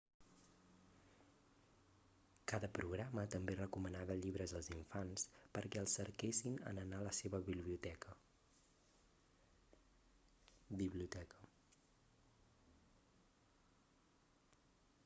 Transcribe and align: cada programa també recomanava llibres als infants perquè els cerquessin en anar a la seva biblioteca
cada 2.51 2.69
programa 2.77 3.25
també 3.35 3.57
recomanava 3.59 4.15
llibres 4.23 4.53
als 4.61 4.69
infants 4.77 5.27
perquè 5.59 5.81
els 5.83 5.93
cerquessin 6.01 6.57
en 6.73 6.81
anar 6.85 7.03
a 7.03 7.07
la 7.09 7.13
seva 7.19 7.43
biblioteca 10.73 11.31